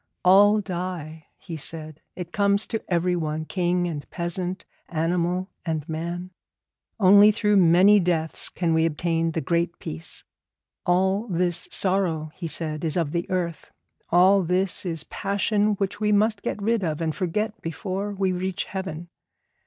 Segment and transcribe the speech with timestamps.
[0.25, 6.31] 'All die,' he said; 'it comes to everyone, king and peasant, animal and man.
[6.99, 10.23] Only through many deaths can we obtain the Great Peace.
[10.87, 13.69] All this sorrow,' he said, 'is of the earth.
[14.09, 18.63] All this is passion which we must get rid of, and forget before we reach
[18.63, 19.07] heaven.